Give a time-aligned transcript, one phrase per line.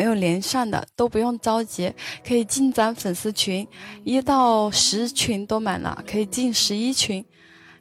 [0.00, 1.92] 没有连上的都不用着急，
[2.26, 3.68] 可以进咱粉丝群，
[4.02, 7.22] 一到十群都满了，可以进十一群。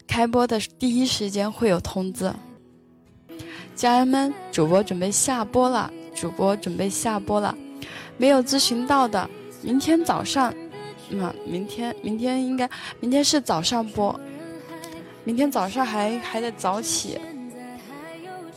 [0.06, 2.30] 开播的第一时间会有通知。
[3.74, 7.56] 家人们，主播准备下播了，主播准备下播了。
[8.18, 9.30] 没有咨询到的，
[9.62, 10.54] 明天早上，
[11.12, 14.20] 嗯，明天明天应该明天是早上播，
[15.24, 17.18] 明天早上还还得早起。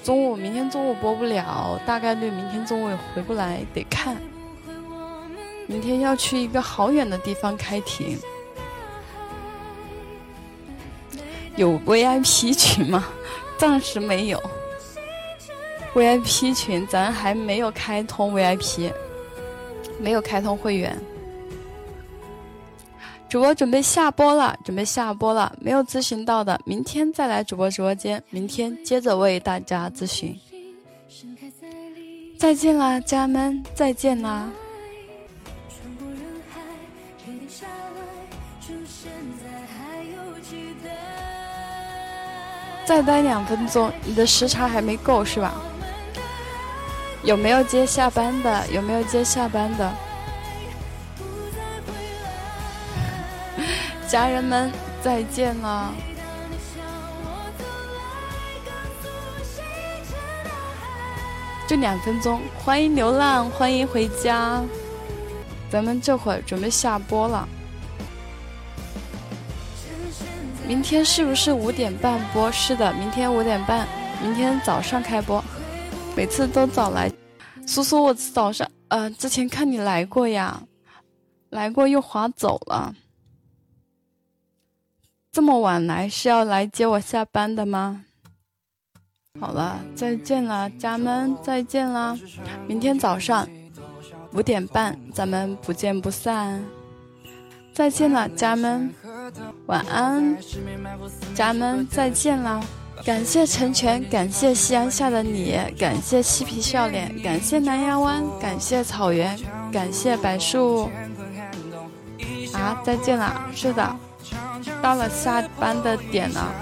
[0.02, 4.16] 中午明天中午播不了，大概率明天中午也回不来，得看。
[5.66, 8.18] 明天要去一个好远的地方开庭。
[11.54, 13.04] 有 VIP 群吗？
[13.56, 14.42] 暂时没有。
[15.94, 18.90] VIP 群咱还没有开通 VIP，
[20.00, 20.98] 没有开通会员。
[23.32, 25.50] 主播准备下播了，准备下播了。
[25.58, 30.38] 没有咨询到的，明天再来主播直播间，明天接着为大家咨询。
[32.38, 34.50] 再见啦，家人们，再见啦！
[42.84, 45.54] 再待两分钟，你的时长还没够是吧？
[47.22, 48.68] 有没有接下班的？
[48.68, 49.90] 有没有接下班的？
[54.12, 54.70] 家人们，
[55.02, 55.90] 再见了！
[61.66, 64.60] 就两分钟，欢迎流浪，欢迎回家。
[65.70, 67.48] 咱们这会儿准备下播了。
[70.68, 72.52] 明天是不是五点半播？
[72.52, 73.88] 是的，明天五点半，
[74.20, 75.42] 明天早上开播。
[76.14, 77.10] 每次都早来，
[77.66, 80.62] 苏苏，我早上呃之前看你来过呀，
[81.48, 82.94] 来过又划走了。
[85.32, 88.04] 这么晚来是要来接我下班的吗？
[89.40, 92.14] 好了，再见了，家们，再见了，
[92.66, 93.48] 明天早上
[94.34, 96.62] 五点半咱们不见不散。
[97.72, 98.92] 再见了，家们，
[99.64, 100.36] 晚安，
[101.34, 102.62] 家们，再见了。
[103.02, 109.34] 感谢成全，感谢夕阳下的你，感谢嬉皮笑脸，感谢南崖湾，感谢草原，
[109.72, 110.90] 感谢柏树。
[112.52, 113.96] 啊，再见了，是的。
[114.82, 116.52] 到了下班的点了，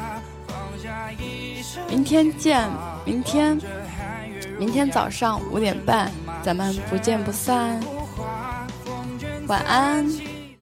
[1.88, 2.68] 明天见，
[3.04, 3.58] 明天，
[4.58, 6.10] 明天早上五点半，
[6.42, 7.80] 咱们不见不散。
[9.46, 10.29] 晚安。